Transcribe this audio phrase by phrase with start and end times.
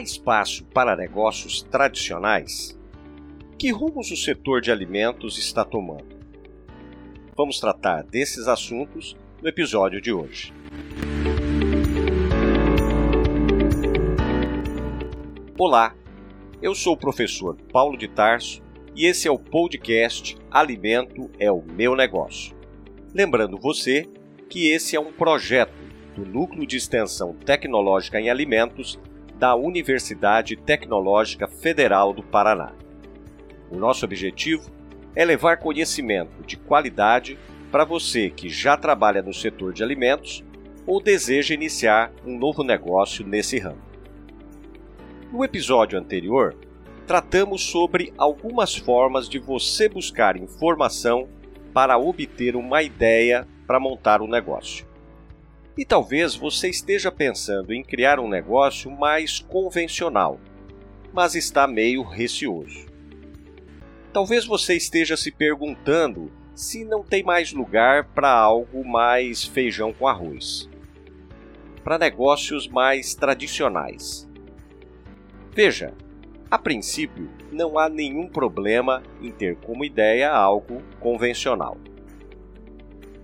[0.00, 2.78] Espaço para negócios tradicionais?
[3.58, 6.18] Que rumos o setor de alimentos está tomando?
[7.36, 10.54] Vamos tratar desses assuntos no episódio de hoje.
[15.58, 15.94] Olá,
[16.62, 18.62] eu sou o professor Paulo de Tarso
[18.96, 22.56] e esse é o podcast Alimento é o meu negócio.
[23.12, 24.08] Lembrando você
[24.48, 25.74] que esse é um projeto
[26.16, 28.98] do Núcleo de Extensão Tecnológica em Alimentos
[29.40, 32.72] da Universidade Tecnológica Federal do Paraná.
[33.70, 34.70] O nosso objetivo
[35.16, 37.38] é levar conhecimento de qualidade
[37.72, 40.44] para você que já trabalha no setor de alimentos
[40.86, 43.80] ou deseja iniciar um novo negócio nesse ramo.
[45.32, 46.54] No episódio anterior,
[47.06, 51.26] tratamos sobre algumas formas de você buscar informação
[51.72, 54.89] para obter uma ideia para montar um negócio.
[55.80, 60.38] E talvez você esteja pensando em criar um negócio mais convencional,
[61.10, 62.84] mas está meio receoso.
[64.12, 70.06] Talvez você esteja se perguntando se não tem mais lugar para algo mais feijão com
[70.06, 70.68] arroz.
[71.82, 74.28] Para negócios mais tradicionais.
[75.50, 75.94] Veja,
[76.50, 81.78] a princípio não há nenhum problema em ter como ideia algo convencional.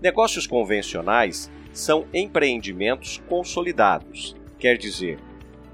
[0.00, 5.18] Negócios convencionais são empreendimentos consolidados, quer dizer,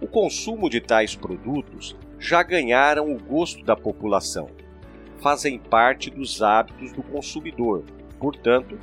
[0.00, 4.50] o consumo de tais produtos já ganharam o gosto da população,
[5.20, 7.84] fazem parte dos hábitos do consumidor,
[8.18, 8.76] portanto,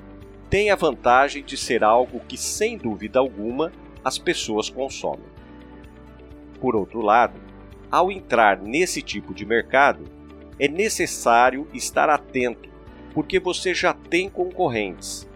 [0.49, 3.69] têm a vantagem de ser algo que, sem dúvida alguma,
[4.01, 5.27] as pessoas consomem.
[6.61, 7.37] Por outro lado,
[7.91, 10.05] ao entrar nesse tipo de mercado,
[10.57, 12.69] é necessário estar atento,
[13.13, 15.28] porque você já tem concorrentes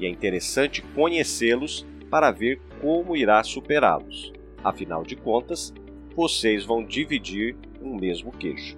[0.00, 4.32] e é interessante conhecê-los para ver como irá superá-los.
[4.64, 5.72] Afinal de contas,
[6.16, 8.76] vocês vão dividir um mesmo queijo.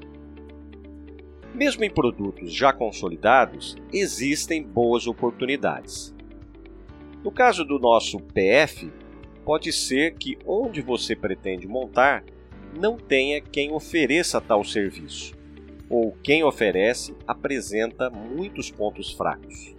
[1.55, 6.15] Mesmo em produtos já consolidados, existem boas oportunidades.
[7.22, 8.91] No caso do nosso PF,
[9.44, 12.25] pode ser que onde você pretende montar
[12.78, 15.34] não tenha quem ofereça tal serviço,
[15.88, 19.75] ou quem oferece apresenta muitos pontos fracos.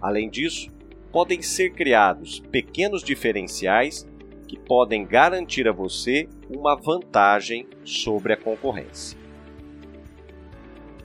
[0.00, 0.70] Além disso,
[1.10, 4.06] podem ser criados pequenos diferenciais
[4.46, 9.18] que podem garantir a você uma vantagem sobre a concorrência.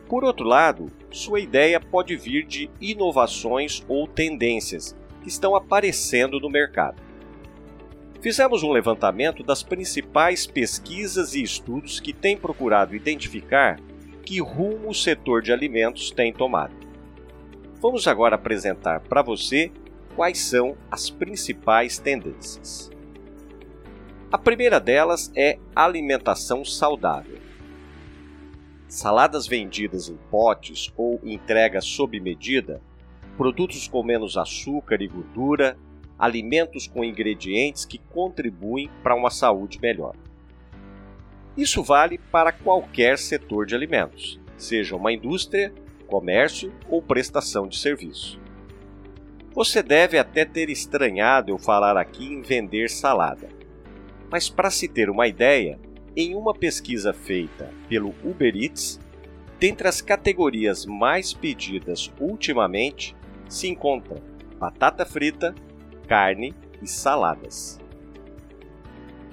[0.08, 6.50] Por outro lado, sua ideia pode vir de inovações ou tendências que estão aparecendo no
[6.50, 7.02] mercado.
[8.22, 13.80] Fizemos um levantamento das principais pesquisas e estudos que têm procurado identificar
[14.24, 16.83] que rumo o setor de alimentos tem tomado.
[17.84, 19.70] Vamos agora apresentar para você
[20.16, 22.90] quais são as principais tendências.
[24.32, 27.38] A primeira delas é alimentação saudável.
[28.88, 32.82] Saladas vendidas em potes ou entrega sob medida,
[33.36, 35.78] produtos com menos açúcar e gordura,
[36.18, 40.16] alimentos com ingredientes que contribuem para uma saúde melhor.
[41.58, 48.40] Isso vale para qualquer setor de alimentos, seja uma indústria comércio ou prestação de serviço.
[49.54, 53.48] Você deve até ter estranhado eu falar aqui em vender salada.
[54.32, 55.80] Mas para se ter uma ideia,
[56.16, 59.00] em uma pesquisa feita pelo Uber Eats,
[59.60, 63.16] dentre as categorias mais pedidas ultimamente
[63.48, 64.18] se encontram
[64.60, 65.54] batata frita,
[66.08, 67.80] carne e saladas.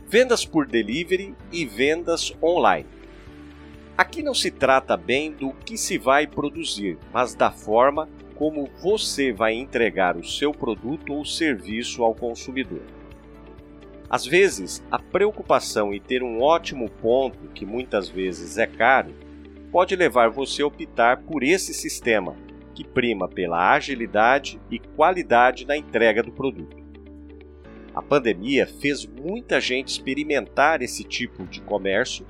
[0.07, 3.00] Vendas por delivery e vendas online.
[4.01, 9.31] Aqui não se trata bem do que se vai produzir, mas da forma como você
[9.31, 12.81] vai entregar o seu produto ou serviço ao consumidor.
[14.09, 19.15] Às vezes, a preocupação em ter um ótimo ponto, que muitas vezes é caro,
[19.71, 22.35] pode levar você a optar por esse sistema,
[22.75, 26.83] que prima pela agilidade e qualidade na entrega do produto.
[27.95, 32.25] A pandemia fez muita gente experimentar esse tipo de comércio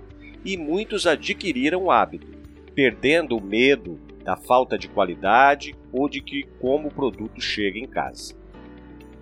[0.44, 2.26] e muitos adquiriram o hábito,
[2.74, 7.86] perdendo o medo da falta de qualidade ou de que como o produto chega em
[7.86, 8.34] casa.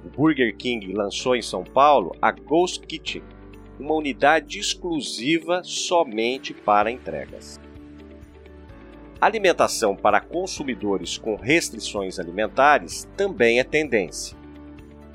[0.05, 3.23] O Burger King lançou em São Paulo a Ghost Kitchen,
[3.79, 7.61] uma unidade exclusiva somente para entregas.
[9.21, 14.37] Alimentação para consumidores com restrições alimentares também é tendência.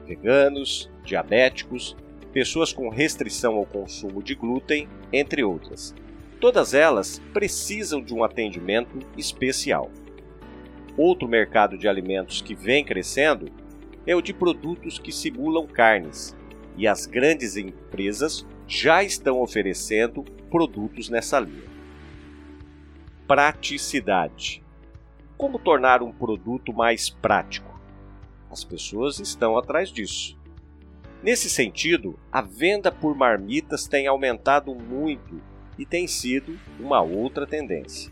[0.06, 1.96] Veganos, diabéticos,
[2.34, 5.94] pessoas com restrição ao consumo de glúten, entre outras.
[6.42, 9.90] Todas elas precisam de um atendimento especial.
[10.98, 13.52] Outro mercado de alimentos que vem crescendo
[14.06, 16.36] é o de produtos que simulam carnes,
[16.76, 21.72] e as grandes empresas já estão oferecendo produtos nessa linha.
[23.28, 24.64] Praticidade.
[25.38, 27.80] Como tornar um produto mais prático?
[28.50, 30.38] As pessoas estão atrás disso.
[31.24, 35.42] Nesse sentido, a venda por marmitas tem aumentado muito
[35.80, 38.12] e tem sido uma outra tendência.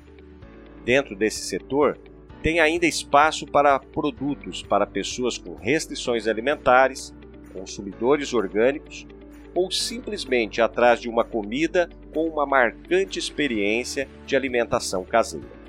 [0.85, 1.99] Dentro desse setor,
[2.41, 7.13] tem ainda espaço para produtos para pessoas com restrições alimentares,
[7.51, 9.05] consumidores orgânicos
[9.53, 15.59] ou simplesmente atrás de uma comida com uma marcante experiência de alimentação caseira.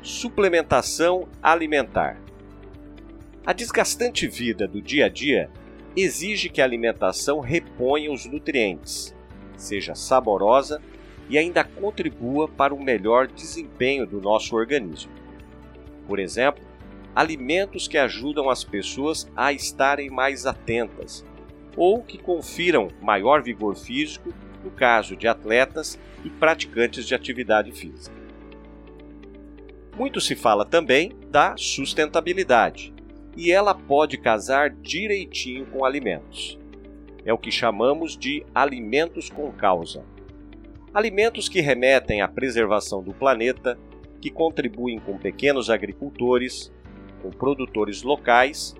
[0.00, 2.16] Suplementação alimentar.
[3.44, 5.50] A desgastante vida do dia a dia
[5.96, 9.14] exige que a alimentação reponha os nutrientes,
[9.56, 10.80] seja saborosa
[11.28, 15.12] e ainda contribua para um melhor desempenho do nosso organismo.
[16.06, 16.62] Por exemplo,
[17.14, 21.24] alimentos que ajudam as pessoas a estarem mais atentas
[21.76, 24.32] ou que confiram maior vigor físico
[24.62, 28.16] no caso de atletas e praticantes de atividade física.
[29.96, 32.93] Muito se fala também da sustentabilidade,
[33.36, 36.58] e ela pode casar direitinho com alimentos.
[37.24, 40.04] É o que chamamos de alimentos com causa.
[40.92, 43.78] Alimentos que remetem à preservação do planeta,
[44.20, 46.72] que contribuem com pequenos agricultores,
[47.22, 48.74] com produtores locais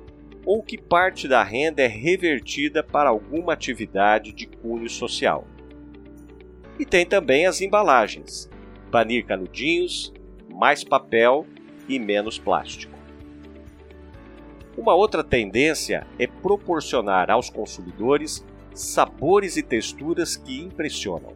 [0.46, 5.46] ou que parte da renda é revertida para alguma atividade de cunho social.
[6.78, 8.50] E tem também as embalagens:
[8.90, 10.12] banir canudinhos,
[10.50, 11.46] mais papel
[11.88, 12.93] e menos plástico.
[14.76, 18.44] Uma outra tendência é proporcionar aos consumidores
[18.74, 21.32] sabores e texturas que impressionam.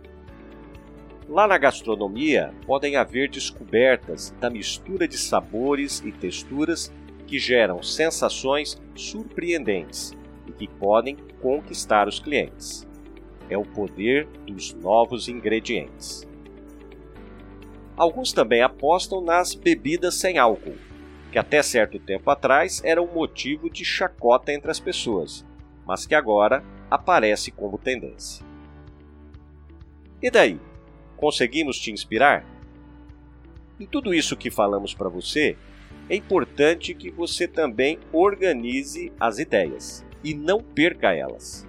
[1.29, 6.93] Lá na gastronomia podem haver descobertas da mistura de sabores e texturas
[7.27, 10.17] que geram sensações surpreendentes
[10.49, 12.89] e que podem conquistar os clientes.
[13.49, 16.27] É o poder dos novos ingredientes.
[17.97, 20.77] Alguns também apostam nas bebidas sem álcool,
[21.31, 25.45] que até certo tempo atrás era um motivo de chacota entre as pessoas,
[25.87, 28.45] mas que agora aparece como tendência.
[30.23, 30.59] E daí?
[31.17, 32.45] Conseguimos te inspirar?
[33.79, 35.57] Em tudo isso que falamos para você,
[36.09, 41.67] é importante que você também organize as ideias e não perca elas.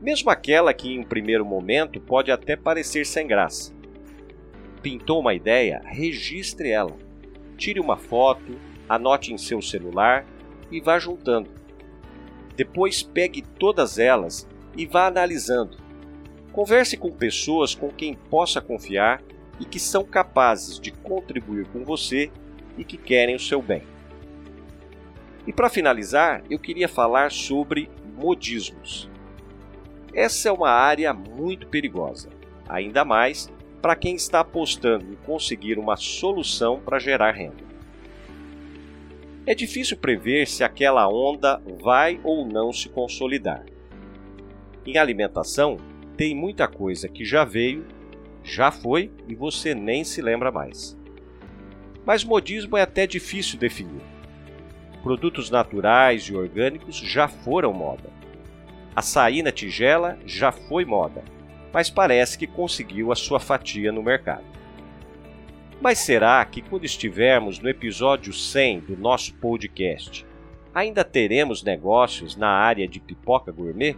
[0.00, 3.72] Mesmo aquela que em um primeiro momento pode até parecer sem graça.
[4.82, 7.05] Pintou uma ideia, registre ela.
[7.56, 8.58] Tire uma foto,
[8.88, 10.26] anote em seu celular
[10.70, 11.50] e vá juntando.
[12.54, 15.76] Depois pegue todas elas e vá analisando.
[16.52, 19.22] Converse com pessoas com quem possa confiar
[19.60, 22.30] e que são capazes de contribuir com você
[22.78, 23.82] e que querem o seu bem.
[25.46, 29.08] E para finalizar, eu queria falar sobre modismos.
[30.12, 32.30] Essa é uma área muito perigosa,
[32.68, 33.52] ainda mais
[33.86, 37.62] para quem está apostando em conseguir uma solução para gerar renda.
[39.46, 43.64] É difícil prever se aquela onda vai ou não se consolidar.
[44.84, 45.76] Em alimentação,
[46.16, 47.86] tem muita coisa que já veio,
[48.42, 50.98] já foi e você nem se lembra mais.
[52.04, 54.02] Mas modismo é até difícil definir.
[55.00, 58.10] Produtos naturais e orgânicos já foram moda.
[58.96, 61.22] Açaí na tigela já foi moda,
[61.76, 64.46] mas parece que conseguiu a sua fatia no mercado.
[65.78, 70.26] Mas será que quando estivermos no episódio 100 do nosso podcast,
[70.74, 73.94] ainda teremos negócios na área de pipoca gourmet?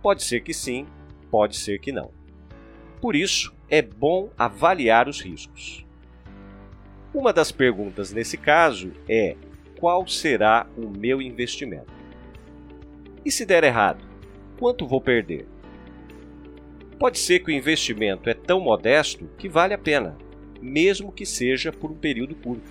[0.00, 0.86] Pode ser que sim,
[1.28, 2.12] pode ser que não.
[3.00, 5.84] Por isso, é bom avaliar os riscos.
[7.12, 9.34] Uma das perguntas nesse caso é:
[9.80, 11.92] qual será o meu investimento?
[13.24, 14.04] E se der errado,
[14.56, 15.48] quanto vou perder?
[17.00, 20.18] Pode ser que o investimento é tão modesto que vale a pena,
[20.60, 22.70] mesmo que seja por um período curto,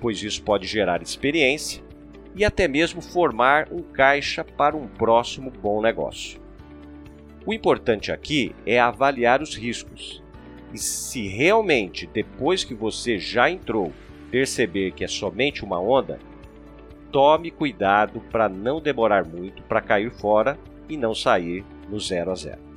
[0.00, 1.84] pois isso pode gerar experiência
[2.34, 6.40] e até mesmo formar um caixa para um próximo bom negócio.
[7.44, 10.22] O importante aqui é avaliar os riscos
[10.72, 13.92] e se realmente, depois que você já entrou,
[14.30, 16.18] perceber que é somente uma onda,
[17.12, 22.34] tome cuidado para não demorar muito para cair fora e não sair no zero a
[22.34, 22.75] zero.